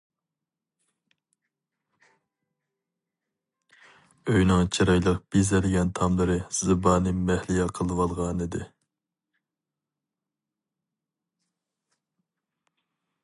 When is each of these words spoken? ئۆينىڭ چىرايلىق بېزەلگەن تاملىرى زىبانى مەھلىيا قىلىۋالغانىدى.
ئۆينىڭ 4.31 4.71
چىرايلىق 4.77 5.19
بېزەلگەن 5.35 5.91
تاملىرى 5.99 6.39
زىبانى 6.61 7.13
مەھلىيا 7.29 7.69
قىلىۋالغانىدى. 7.79 8.65